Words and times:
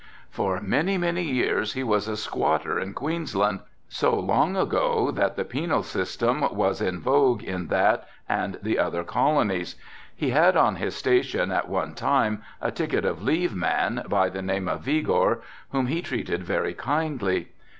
"For 0.31 0.59
many, 0.59 0.97
many 0.97 1.21
years 1.21 1.73
he 1.73 1.83
was 1.83 2.07
a 2.07 2.17
squatter 2.17 2.79
in 2.79 2.95
Queensland, 2.95 3.59
so 3.87 4.15
long 4.19 4.57
ago 4.57 5.11
that 5.11 5.35
the 5.35 5.45
penal 5.45 5.83
system 5.83 6.41
was 6.55 6.81
in 6.81 6.99
vogue 6.99 7.43
in 7.43 7.67
that 7.67 8.07
and 8.27 8.57
the 8.63 8.79
other 8.79 9.03
colonies. 9.03 9.75
He 10.15 10.31
had 10.31 10.57
on 10.57 10.77
his 10.77 10.95
station 10.95 11.51
at 11.51 11.69
one 11.69 11.93
time 11.93 12.41
a 12.59 12.71
ticket 12.71 13.05
of 13.05 13.21
leave 13.21 13.53
man, 13.53 14.03
by 14.09 14.29
the 14.29 14.41
name 14.41 14.67
of 14.67 14.81
Vigor, 14.81 15.43
whom 15.69 15.85
he 15.85 16.01
treated 16.01 16.43
very 16.45 16.73
kindly. 16.73 17.49